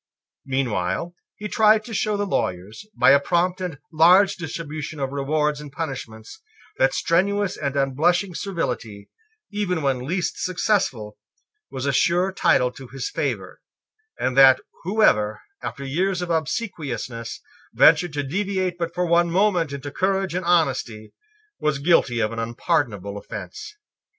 Meanwhile 0.47 1.13
he 1.37 1.47
tried 1.47 1.85
to 1.85 1.93
show 1.93 2.17
the 2.17 2.25
lawyers, 2.25 2.87
by 2.95 3.11
a 3.11 3.19
prompt 3.19 3.61
and 3.61 3.77
large 3.93 4.35
distribution 4.35 4.99
of 4.99 5.11
rewards 5.11 5.61
and 5.61 5.71
punishments, 5.71 6.41
that 6.79 6.95
strenuous 6.95 7.55
and 7.55 7.75
unblushing 7.75 8.33
servility, 8.33 9.11
even 9.51 9.83
when 9.83 9.99
least 9.99 10.41
successful, 10.43 11.19
was 11.69 11.85
a 11.85 11.93
sure 11.93 12.31
title 12.31 12.71
to 12.71 12.87
his 12.87 13.11
favour, 13.11 13.61
and 14.19 14.35
that 14.35 14.59
whoever, 14.85 15.43
after 15.61 15.85
years 15.85 16.23
of 16.23 16.31
obsequiousness, 16.31 17.39
ventured 17.71 18.13
to 18.13 18.23
deviate 18.23 18.79
but 18.79 18.95
for 18.95 19.05
one 19.05 19.29
moment 19.29 19.71
into 19.71 19.91
courage 19.91 20.33
and 20.33 20.45
honesty 20.45 21.13
was 21.59 21.77
guilty 21.77 22.19
of 22.19 22.31
an 22.31 22.39
unpardonable 22.39 23.19
offence. 23.19 23.75